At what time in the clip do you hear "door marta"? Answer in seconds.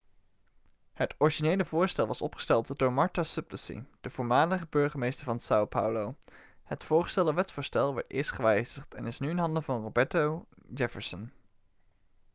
2.79-3.23